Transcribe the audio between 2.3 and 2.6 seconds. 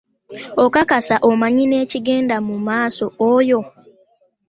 mu